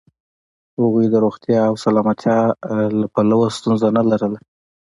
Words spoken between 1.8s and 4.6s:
سلامتیا له پلوه ستونزه نه لرله.